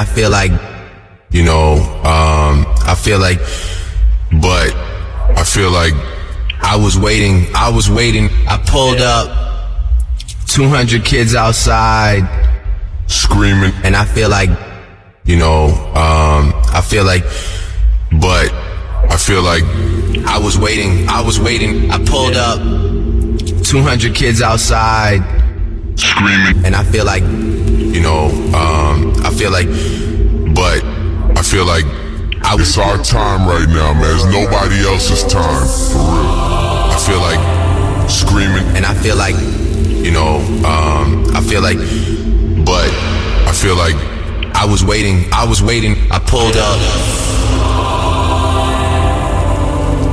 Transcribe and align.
I 0.00 0.06
feel 0.06 0.30
like, 0.30 0.50
you 1.30 1.44
know, 1.44 1.74
um, 1.74 2.64
I 2.86 2.96
feel 2.98 3.18
like, 3.18 3.38
but 4.40 4.74
I 5.36 5.44
feel 5.44 5.70
like 5.70 5.92
I 6.62 6.76
was 6.76 6.96
waiting. 6.96 7.54
I 7.54 7.68
was 7.68 7.90
waiting. 7.90 8.30
I 8.48 8.56
pulled 8.66 9.02
up 9.02 9.28
200 10.46 11.04
kids 11.04 11.34
outside 11.34 12.22
screaming. 13.08 13.74
and 13.84 13.94
I 13.94 14.06
feel 14.06 14.30
like, 14.30 14.48
you 15.24 15.36
know, 15.36 15.66
um, 15.66 16.54
I 16.72 16.80
feel 16.82 17.04
like, 17.04 17.24
but 18.22 18.50
I 19.10 19.18
feel 19.18 19.42
like 19.42 19.64
I 20.24 20.38
was 20.38 20.56
waiting. 20.56 21.10
I 21.10 21.20
was 21.20 21.38
waiting. 21.38 21.90
I 21.90 22.02
pulled 22.02 22.36
up 22.36 22.58
200 23.64 24.14
kids 24.14 24.40
outside 24.40 25.20
screaming. 25.96 26.64
and 26.64 26.74
I 26.74 26.84
feel 26.84 27.04
like, 27.04 27.22
you 27.92 28.00
know, 28.00 28.26
um, 28.54 29.12
I 29.24 29.30
feel 29.30 29.50
like, 29.50 29.66
but 30.54 30.84
I 31.36 31.42
feel 31.42 31.66
like 31.66 31.84
I 32.42 32.56
it's 32.58 32.78
our 32.78 32.98
time 32.98 33.46
right 33.46 33.68
now, 33.68 33.92
man. 33.94 34.14
It's 34.14 34.24
nobody 34.24 34.80
else's 34.86 35.22
time, 35.30 35.66
for 35.92 35.98
real. 35.98 36.30
I 36.90 36.98
feel 37.06 37.20
like 37.20 38.10
screaming. 38.10 38.76
and 38.76 38.84
I 38.86 38.94
feel 38.94 39.16
like, 39.16 39.36
you 40.04 40.10
know, 40.10 40.36
um, 40.64 41.24
I 41.34 41.40
feel 41.42 41.62
like, 41.62 41.78
but 42.64 42.90
I 43.46 43.52
feel 43.52 43.76
like 43.76 43.94
I 44.54 44.66
was 44.66 44.84
waiting. 44.84 45.24
I 45.32 45.44
was 45.46 45.62
waiting. 45.62 45.96
I 46.10 46.18
pulled 46.18 46.56
up 46.56 46.78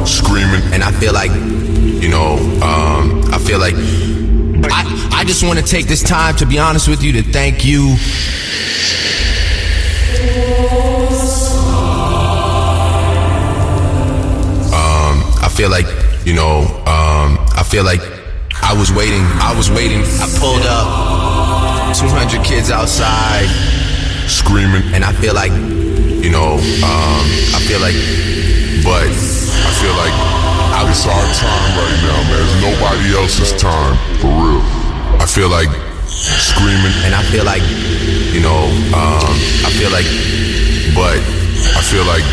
screaming. 0.07 0.73
and 0.73 0.84
I 0.84 0.91
feel 0.91 1.13
like, 1.13 1.32
you 1.32 2.09
know, 2.09 2.38
um, 2.62 3.23
I 3.34 3.40
feel 3.40 3.59
like 3.59 3.76
I, 4.66 5.20
I 5.20 5.23
just 5.23 5.43
want 5.43 5.59
to 5.59 5.66
take 5.66 5.88
this 5.88 6.03
time 6.03 6.35
to 6.38 6.45
be 6.45 6.59
honest 6.59 6.88
with 6.88 7.03
you 7.03 7.13
to 7.13 7.23
thank 7.23 7.65
you. 7.65 7.95
Um, 14.73 15.23
I 15.41 15.49
feel 15.54 15.70
like, 15.70 15.85
you 16.26 16.34
know, 16.34 16.62
um, 16.85 17.37
I 17.55 17.63
feel 17.67 17.84
like 17.84 18.01
I 18.62 18.73
was 18.73 18.91
waiting. 18.91 19.23
I 19.23 19.54
was 19.55 19.70
waiting. 19.70 20.01
I 20.01 20.27
pulled 20.40 20.65
up 20.65 21.95
200 21.95 22.43
kids 22.45 22.70
outside 22.71 23.48
screaming. 24.27 24.84
and 24.93 25.04
I 25.04 25.13
feel 25.13 25.34
like, 25.34 25.51
you 25.51 26.29
know, 26.29 26.54
um, 26.84 27.26
I 27.55 27.60
feel 27.67 27.79
like, 27.79 27.95
but 28.84 29.07
I 29.07 29.71
feel 29.79 29.95
like 29.95 30.46
it's 30.85 31.05
our 31.09 31.27
time 31.33 31.71
right 31.73 31.99
now, 32.05 32.20
man. 32.29 32.41
It's 32.45 32.57
nobody 32.61 33.15
else's 33.17 33.53
time, 33.57 33.97
for 34.21 34.29
real. 34.29 34.61
I 35.17 35.25
feel 35.25 35.49
like 35.49 35.70
screaming. 36.05 36.93
and 37.05 37.15
I 37.15 37.23
feel 37.23 37.45
like, 37.45 37.63
you 38.33 38.41
know, 38.41 38.70
um, 38.93 39.33
I 39.65 39.71
feel 39.73 39.89
like, 39.89 40.05
but 40.93 41.17
I 41.77 41.81
feel 41.81 42.05
like 42.05 42.23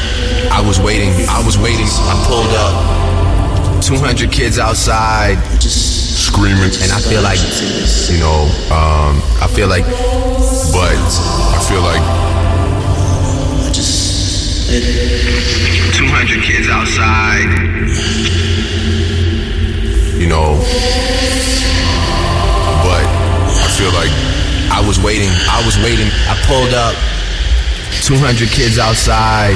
I 0.53 0.61
was 0.61 0.79
waiting. 0.81 1.13
I 1.29 1.43
was 1.45 1.59
waiting. 1.59 1.87
I 1.89 2.15
pulled 2.29 2.53
up 2.57 3.83
200 3.83 4.31
kids 4.31 4.59
outside, 4.59 5.39
screaming. 5.61 6.73
and 6.83 6.93
I 6.93 7.01
feel 7.01 7.23
like, 7.23 7.41
you 8.11 8.21
know, 8.21 8.49
um, 8.73 9.21
I 9.41 9.49
feel 9.49 9.69
like, 9.69 9.85
but 10.73 10.97
I 10.97 11.61
feel 11.69 11.83
like 11.83 12.03
200 15.95 16.43
kids 16.43 16.69
outside, 16.69 17.47
you 20.25 20.31
know, 20.31 20.57
but 22.81 23.05
I 23.05 23.69
feel 23.77 23.93
like 23.93 24.09
I 24.73 24.81
was 24.81 24.97
waiting. 24.99 25.29
I 25.29 25.61
was 25.69 25.77
waiting. 25.85 26.09
I 26.25 26.33
pulled 26.49 26.73
up 26.73 26.97
200 28.09 28.49
kids 28.49 28.79
outside. 28.79 29.53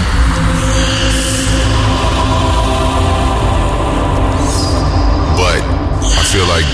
but 5.41 5.65
I 6.05 6.23
feel 6.29 6.45
like 6.53 6.69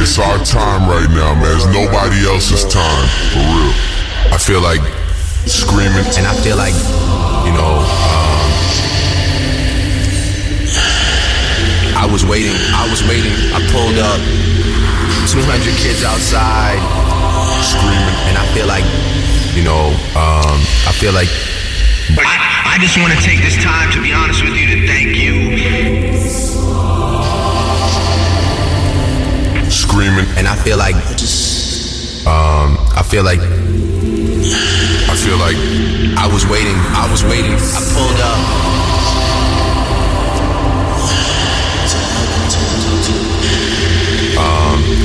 it's 0.00 0.18
our 0.18 0.38
time 0.40 0.88
right 0.88 1.10
now, 1.12 1.34
man. 1.36 1.52
It's 1.52 1.66
nobody 1.66 2.24
else's 2.24 2.64
time, 2.64 3.08
for 3.36 3.44
real. 3.44 3.74
I 4.32 4.38
feel 4.40 4.62
like 4.62 4.80
screaming. 5.44 6.08
And 6.16 6.24
I 6.24 6.32
feel 6.40 6.56
like, 6.56 6.72
you 7.44 7.52
know, 7.52 7.84
I 11.98 12.06
was 12.06 12.24
waiting. 12.24 12.54
I 12.70 12.86
was 12.86 13.02
waiting. 13.02 13.34
I 13.50 13.58
pulled 13.74 13.98
up 13.98 14.22
200 15.26 15.74
kids 15.82 16.06
outside, 16.06 16.78
screaming. 17.66 18.14
and 18.30 18.38
I 18.38 18.46
feel 18.54 18.70
like, 18.70 18.86
you 19.58 19.64
know, 19.66 19.90
um, 20.14 20.62
I 20.86 20.94
feel 20.94 21.12
like. 21.12 21.26
I, 22.14 22.78
I 22.78 22.78
just 22.78 22.96
want 23.02 23.12
to 23.12 23.20
take 23.20 23.42
this 23.42 23.58
time 23.58 23.90
to 23.92 24.00
be 24.00 24.12
honest 24.12 24.44
with 24.44 24.54
you 24.54 24.78
to 24.78 24.86
thank 24.86 25.10
you. 25.18 25.58
screaming. 29.70 30.26
And 30.38 30.46
I 30.46 30.54
feel 30.54 30.78
like, 30.78 30.94
um, 32.30 32.78
I 32.94 33.02
feel 33.02 33.24
like 33.24 33.40
I 33.42 35.16
feel 35.18 35.38
like 35.38 35.58
I 36.16 36.30
was 36.32 36.46
waiting. 36.46 36.78
I 36.94 37.08
was 37.10 37.24
waiting. 37.24 37.58
I 37.58 37.80
pulled 37.90 38.20
up. 38.20 38.87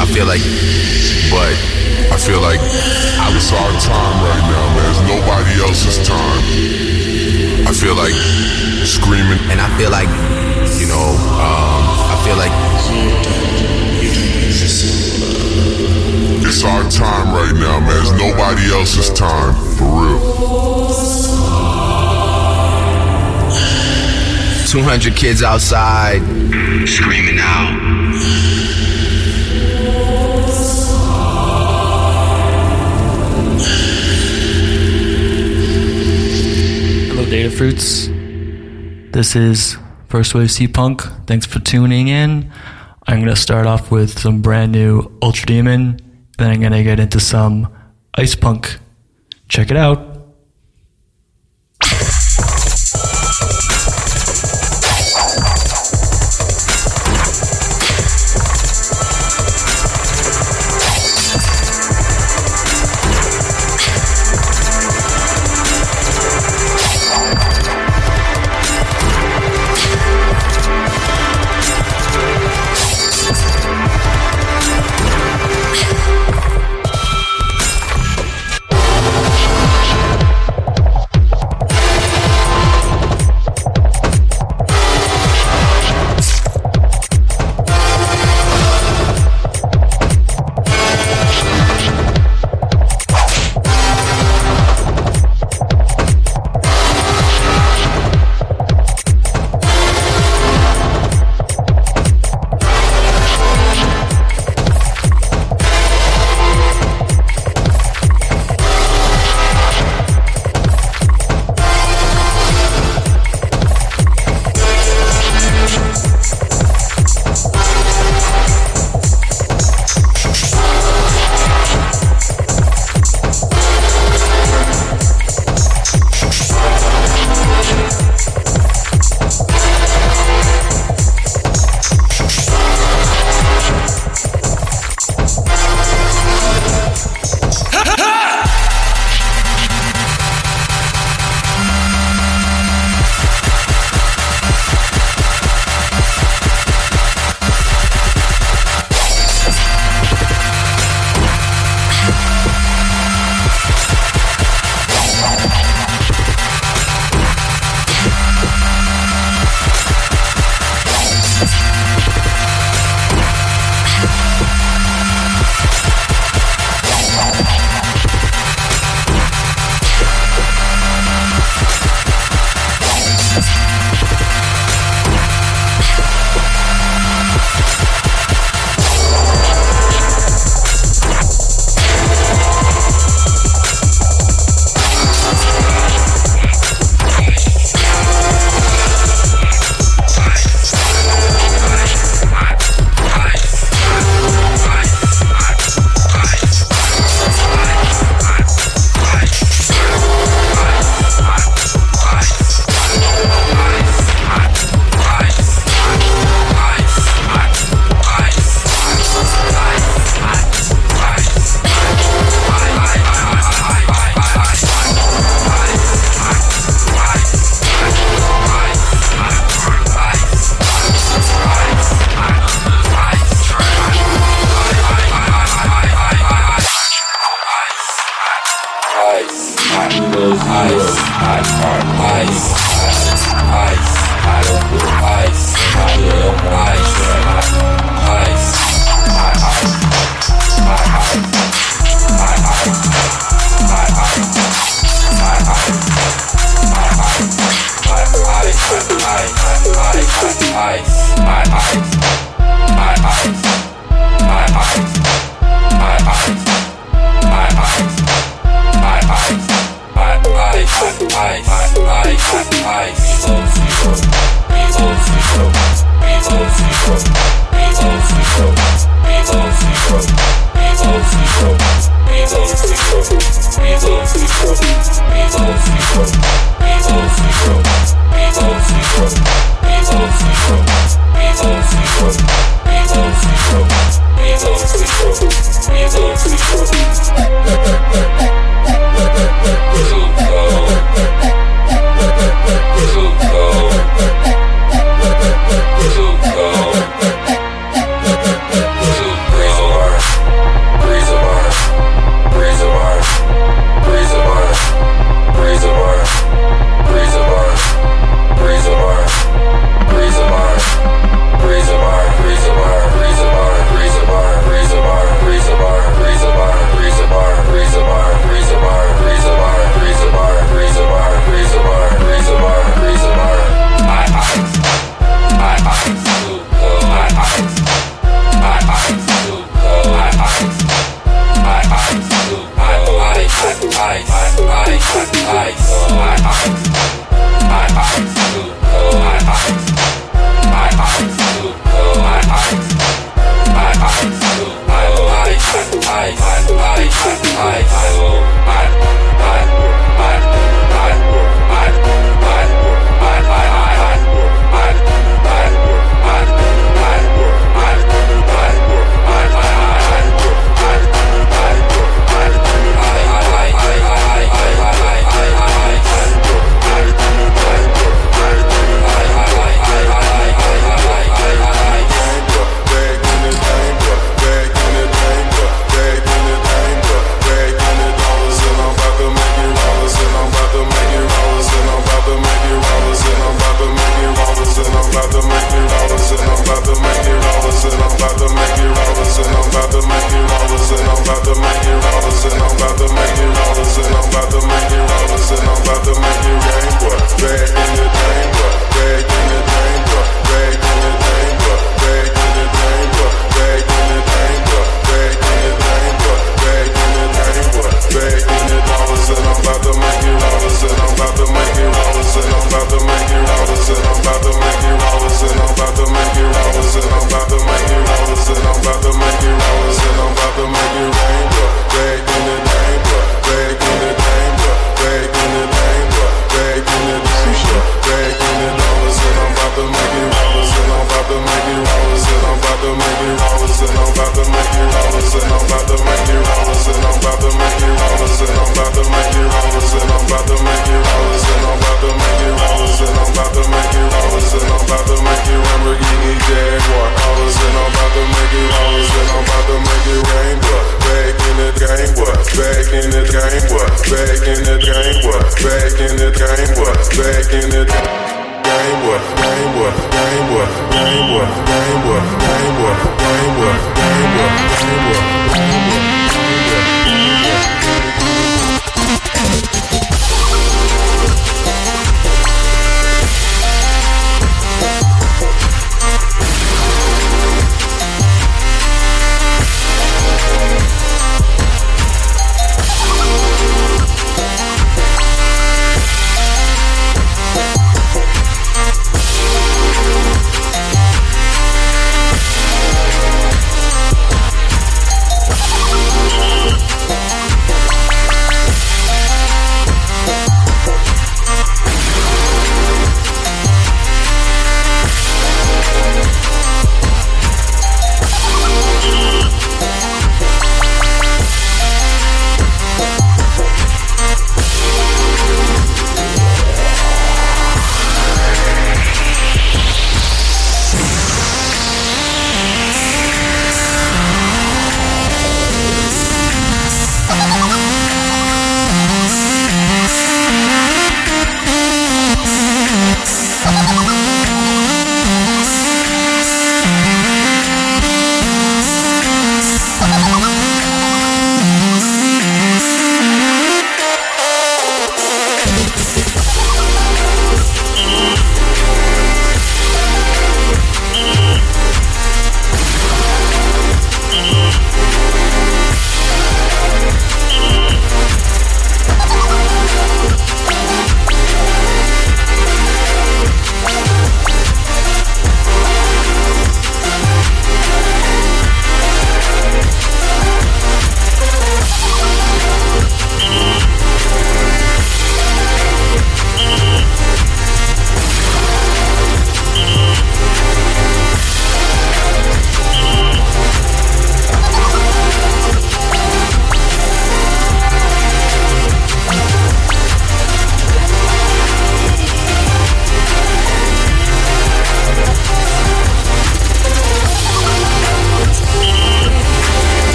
I 0.00 0.06
feel 0.06 0.24
like, 0.24 0.40
but 1.28 1.52
I 2.08 2.16
feel 2.16 2.40
like 2.40 2.58
it's 3.36 3.52
our 3.52 3.72
time 3.84 4.16
right 4.24 4.44
now, 4.48 4.64
man. 4.74 4.90
It's 4.90 5.00
nobody 5.04 5.60
else's 5.60 5.98
time. 6.08 6.40
I 7.68 7.72
feel 7.72 7.94
like 7.94 8.16
screaming. 8.88 9.38
and 9.50 9.60
I 9.60 9.68
feel 9.76 9.90
like, 9.90 10.08
you 10.80 10.88
know, 10.88 11.04
um, 11.36 11.84
I 12.08 12.16
feel 12.24 12.36
like, 12.36 12.52
It's 16.48 16.64
our 16.64 16.82
time 16.90 17.34
right 17.34 17.54
now, 17.54 17.80
man. 17.80 18.00
It's 18.00 18.10
nobody 18.12 18.72
else's 18.72 19.10
time, 19.10 19.54
for 19.76 19.84
real. 19.84 20.20
200 24.66 25.14
kids 25.14 25.42
outside 25.42 26.22
screaming 26.88 27.38
out. 27.38 27.99
Datafruits. 37.30 39.12
This 39.12 39.36
is 39.36 39.78
First 40.08 40.34
Wave 40.34 40.48
Seapunk. 40.48 41.26
Thanks 41.28 41.46
for 41.46 41.60
tuning 41.60 42.08
in. 42.08 42.50
I'm 43.06 43.18
going 43.18 43.28
to 43.28 43.36
start 43.36 43.68
off 43.68 43.92
with 43.92 44.18
some 44.18 44.42
brand 44.42 44.72
new 44.72 45.16
Ultra 45.22 45.46
Demon, 45.46 46.00
then 46.38 46.50
I'm 46.50 46.58
going 46.58 46.72
to 46.72 46.82
get 46.82 46.98
into 46.98 47.20
some 47.20 47.72
Ice 48.14 48.34
Punk. 48.34 48.80
Check 49.48 49.70
it 49.70 49.76
out. 49.76 50.09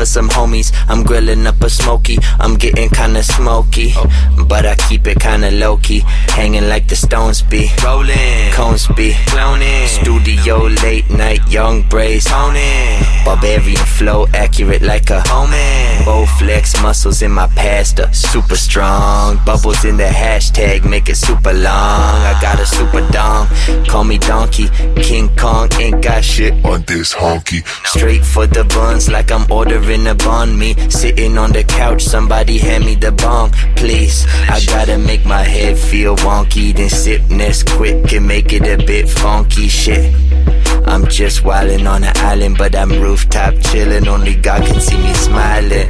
For 0.00 0.06
some 0.06 0.30
homies. 0.30 0.72
I'm 0.88 1.02
grilling 1.02 1.46
up 1.46 1.60
a 1.60 1.68
smoky. 1.68 2.16
I'm 2.38 2.54
getting 2.54 2.88
kinda 2.88 3.22
smoky, 3.22 3.92
but 4.48 4.64
I 4.64 4.74
keep 4.88 5.06
it 5.06 5.20
kinda 5.20 5.50
low 5.50 5.76
key. 5.76 6.00
Hanging 6.38 6.68
like 6.70 6.88
the 6.88 6.96
Stones 6.96 7.42
be. 7.42 7.70
Rolling, 7.84 8.50
cones 8.52 8.86
be. 8.96 9.12
Cloning. 9.32 9.86
Studio 9.88 10.56
late 10.84 11.10
night, 11.10 11.42
young 11.48 11.82
braids. 11.82 12.24
Toning. 12.24 13.04
Barbarian 13.26 13.84
flow, 13.98 14.26
accurate 14.32 14.80
like 14.80 15.10
a 15.10 15.20
homie. 15.30 16.04
Both 16.06 16.30
flex 16.38 16.80
muscles 16.80 17.20
in 17.20 17.32
my 17.32 17.48
pasta, 17.48 18.08
super 18.14 18.56
strong. 18.56 19.38
Bubbles 19.44 19.84
in 19.84 19.98
the 19.98 20.10
hashtag, 20.22 20.88
make 20.88 21.10
it 21.10 21.16
super 21.16 21.52
long. 21.52 22.16
I 22.30 22.38
got 22.40 22.58
a 22.58 22.64
super 22.64 23.02
dong, 23.12 23.48
call 23.86 24.04
me 24.04 24.16
donkey. 24.16 24.68
King 24.96 25.28
Kong 25.36 25.68
ain't 25.78 26.00
got 26.02 26.24
shit 26.24 26.54
On 26.64 26.82
this 26.86 27.12
honky. 27.12 27.60
Straight 27.86 28.24
for 28.24 28.46
the 28.46 28.64
buns, 28.64 29.10
like 29.10 29.30
I'm 29.30 29.44
ordering 29.50 29.89
a 29.90 30.14
bun. 30.14 30.58
Me 30.58 30.74
sitting 30.88 31.36
on 31.38 31.52
the 31.52 31.64
couch, 31.64 32.02
somebody 32.04 32.58
hand 32.58 32.84
me 32.84 32.94
the 32.94 33.12
bong, 33.12 33.50
please. 33.76 34.26
I 34.48 34.60
gotta 34.66 34.98
make 34.98 35.24
my 35.24 35.42
head 35.42 35.76
feel 35.78 36.16
wonky, 36.16 36.74
then 36.74 36.88
sip 36.88 37.28
next 37.30 37.68
quick 37.70 38.12
and 38.12 38.26
make 38.26 38.52
it 38.52 38.66
a 38.66 38.84
bit 38.84 39.08
funky. 39.08 39.68
Shit. 39.68 40.14
I'm 40.86 41.06
just 41.06 41.42
wildin' 41.42 41.88
on 41.88 42.04
an 42.04 42.16
island, 42.16 42.56
but 42.58 42.74
I'm 42.74 42.90
rooftop 42.90 43.54
chillin'. 43.54 44.06
Only 44.06 44.34
God 44.36 44.64
can 44.66 44.80
see 44.80 44.98
me 44.98 45.12
smiling. 45.14 45.88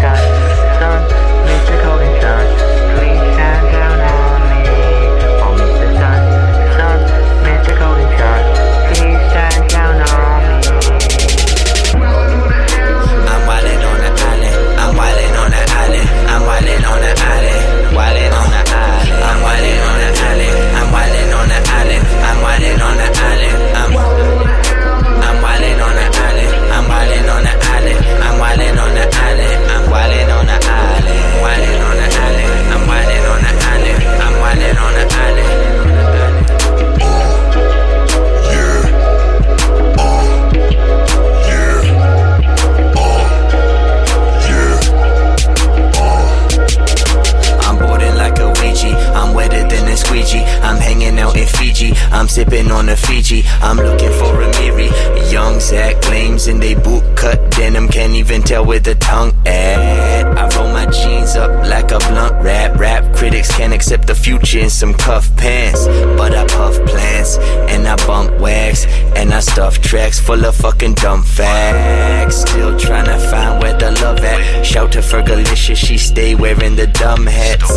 I'm 52.20 52.28
sipping 52.28 52.70
on 52.70 52.90
a 52.90 52.96
Fiji. 52.96 53.44
I'm 53.62 53.78
looking 53.78 54.12
for 54.12 54.42
a 54.42 54.48
Miri. 54.60 54.90
Young 55.32 55.58
Zach 55.58 56.02
claims 56.02 56.48
in 56.48 56.60
they 56.60 56.74
boot 56.74 57.02
cut 57.16 57.50
denim. 57.50 57.88
Can't 57.88 58.12
even 58.12 58.42
tell 58.42 58.62
where 58.62 58.78
the 58.78 58.94
tongue 58.96 59.32
at. 59.46 60.29
Roll 60.56 60.68
my 60.68 60.86
jeans 60.86 61.36
up 61.36 61.50
like 61.66 61.90
a 61.92 61.98
blunt 61.98 62.44
rap. 62.44 62.78
Rap 62.78 63.14
critics 63.14 63.50
can't 63.56 63.72
accept 63.72 64.06
the 64.06 64.14
future 64.14 64.58
in 64.58 64.70
some 64.70 64.94
cuff 64.94 65.34
pants. 65.36 65.86
But 66.16 66.34
I 66.34 66.46
puff 66.46 66.74
plants 66.86 67.38
and 67.68 67.86
I 67.86 67.96
bump 68.06 68.40
wax. 68.40 68.86
And 69.16 69.32
I 69.32 69.40
stuff 69.40 69.80
tracks 69.80 70.18
full 70.18 70.44
of 70.44 70.56
fucking 70.56 70.94
dumb 70.94 71.22
facts. 71.22 72.36
Still 72.36 72.78
trying 72.78 73.06
to 73.06 73.18
find 73.30 73.62
where 73.62 73.76
the 73.78 73.90
love 74.02 74.18
at. 74.20 74.64
Shout 74.64 74.92
to 74.92 75.00
Fergalicious, 75.00 75.76
she 75.76 75.98
stay 75.98 76.34
wearing 76.34 76.76
the 76.76 76.86
dumb 76.86 77.26
hats. 77.26 77.70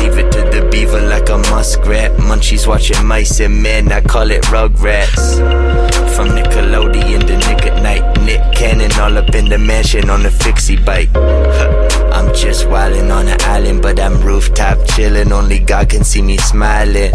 Leave 0.00 0.18
it 0.18 0.30
to 0.32 0.40
the 0.50 0.68
beaver 0.70 1.00
like 1.00 1.28
a 1.28 1.38
muskrat. 1.38 2.12
Munchies 2.18 2.66
watching 2.66 3.04
mice 3.06 3.40
and 3.40 3.62
men, 3.62 3.90
I 3.92 4.00
call 4.00 4.30
it 4.30 4.42
Rugrats. 4.44 5.38
From 6.14 6.28
Nickelodeon 6.28 7.26
to 7.26 7.36
Nick 7.36 7.66
at 7.66 7.82
Night. 7.82 8.20
Nick 8.22 8.40
Cannon 8.54 8.92
all 9.00 9.16
up 9.16 9.34
in 9.34 9.48
the 9.48 9.58
mansion 9.58 10.10
on 10.10 10.26
a 10.26 10.30
fixie 10.30 10.76
bike. 10.76 11.08
I'm 12.12 12.34
just 12.34 12.66
wildin' 12.66 13.10
on 13.14 13.26
the 13.26 13.36
island, 13.44 13.82
but 13.82 13.98
I'm 14.00 14.20
rooftop 14.20 14.78
chillin'. 14.88 15.32
Only 15.32 15.58
God 15.58 15.88
can 15.88 16.04
see 16.04 16.22
me 16.22 16.36
smiling. 16.38 17.12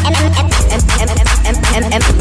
M 1.00 1.16
M 1.46 1.58
M 1.76 1.94
M 1.94 2.02
M 2.02 2.19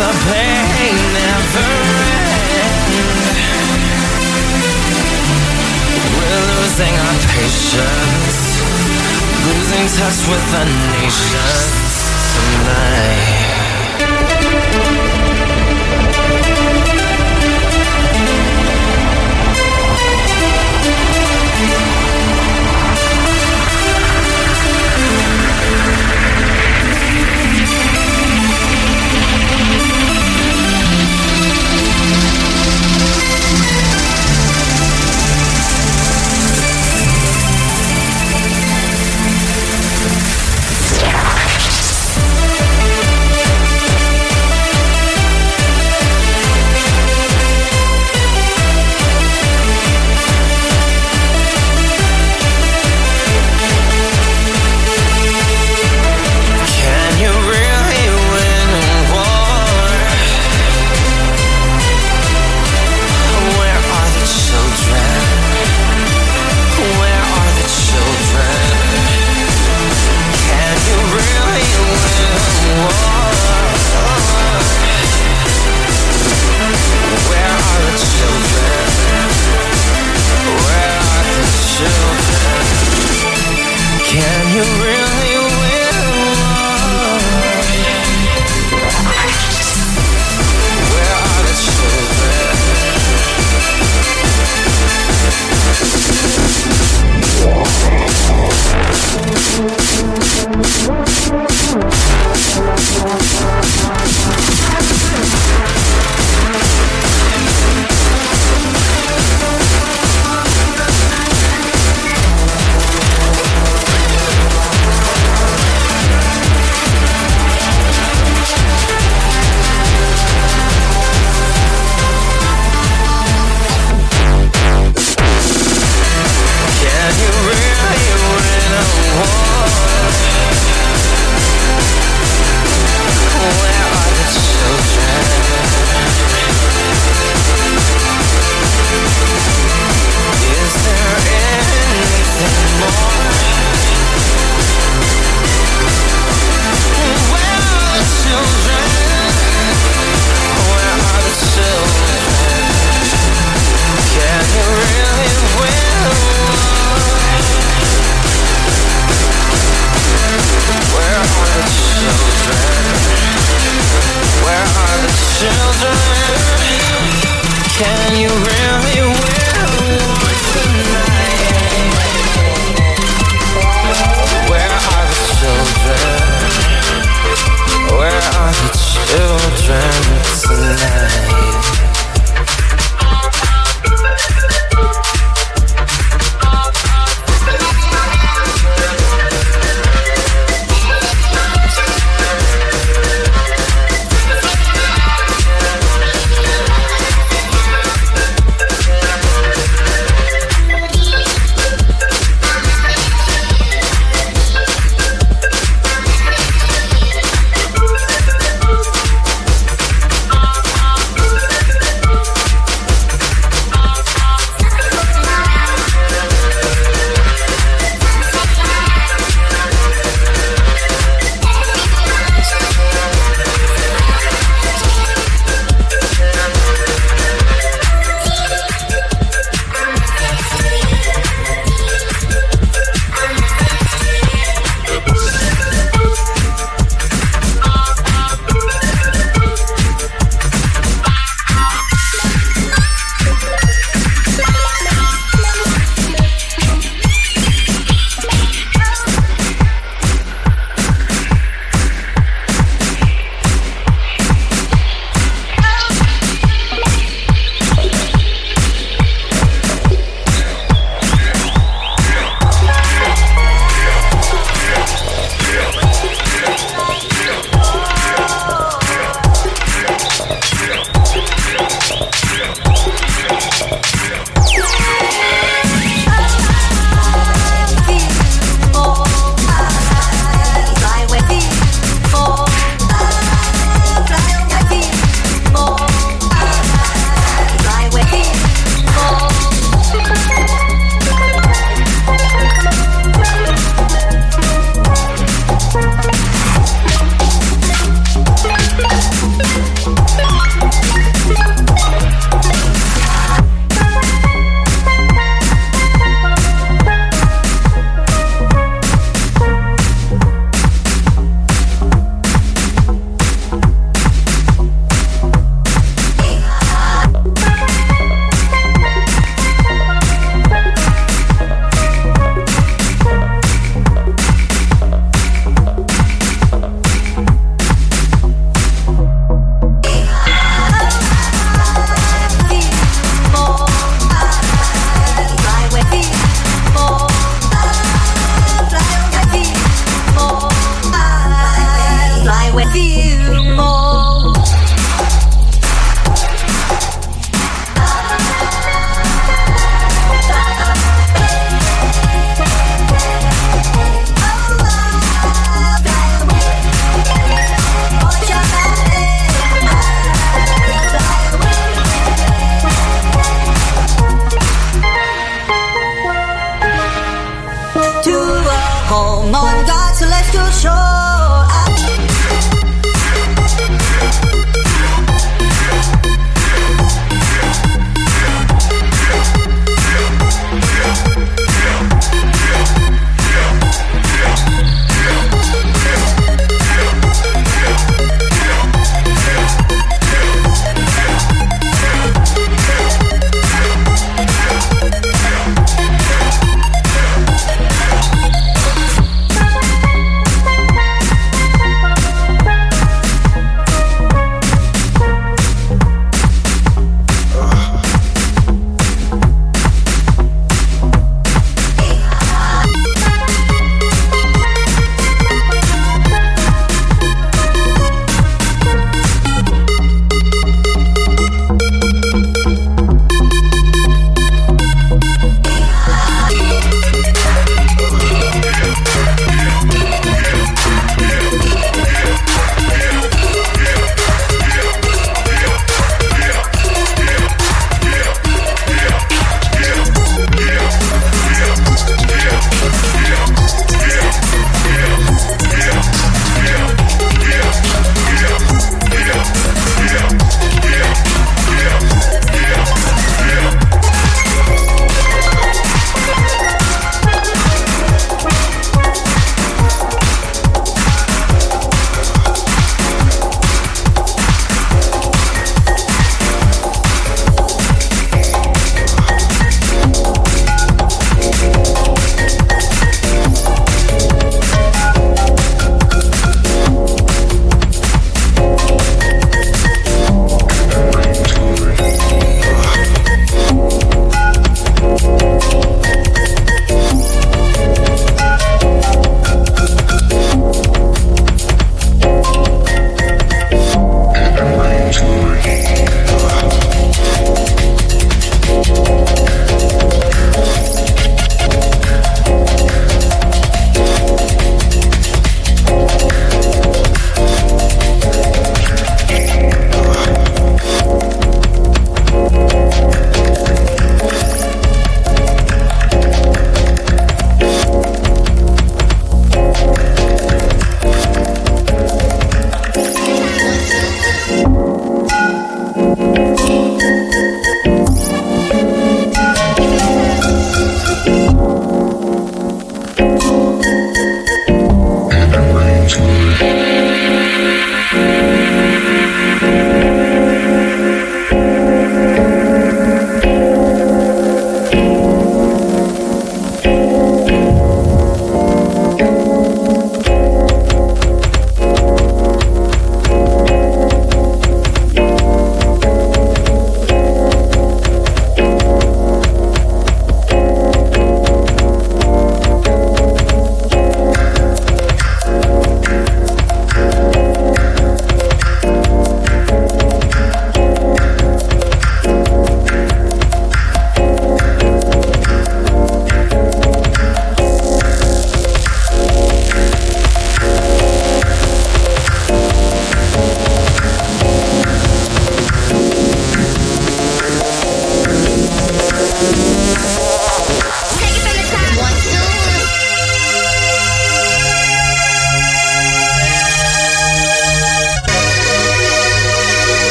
the 0.00 0.12
pain 0.32 0.96
never 1.12 1.70
ends. 2.56 3.40
We're 6.16 6.44
losing 6.52 6.94
our 7.04 7.16
patience 7.36 8.38
Losing 9.44 9.86
touch 9.98 10.20
with 10.30 10.44
the 10.54 10.64
nations 10.96 11.92
tonight 12.32 13.49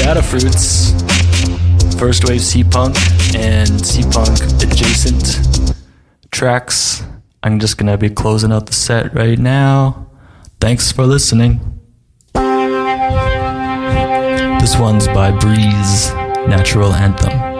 Datafruits. 0.00 0.96
First 1.98 2.26
Wave 2.26 2.40
Seapunk 2.40 2.96
and 3.36 3.68
Seapunk 3.68 4.62
adjacent 4.62 5.74
tracks. 6.30 7.04
I'm 7.42 7.60
just 7.60 7.76
gonna 7.76 7.98
be 7.98 8.08
closing 8.08 8.50
out 8.50 8.64
the 8.64 8.72
set 8.72 9.14
right 9.14 9.38
now. 9.38 10.06
Thanks 10.58 10.90
for 10.90 11.04
listening. 11.04 11.60
This 14.60 14.78
one's 14.78 15.06
by 15.08 15.32
Breeze, 15.32 16.12
Natural 16.48 16.94
Anthem. 16.94 17.59